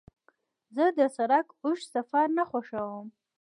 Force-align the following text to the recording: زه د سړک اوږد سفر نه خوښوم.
زه 0.75 0.85
د 0.97 0.99
سړک 1.15 1.47
اوږد 1.63 1.85
سفر 1.95 2.25
نه 2.37 2.43
خوښوم. 2.49 3.05